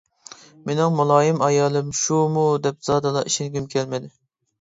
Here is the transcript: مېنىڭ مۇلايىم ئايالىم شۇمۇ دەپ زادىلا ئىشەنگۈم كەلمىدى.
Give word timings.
مېنىڭ 0.69 0.95
مۇلايىم 0.99 1.43
ئايالىم 1.47 1.91
شۇمۇ 1.99 2.45
دەپ 2.65 2.81
زادىلا 2.89 3.23
ئىشەنگۈم 3.31 3.69
كەلمىدى. 3.75 4.11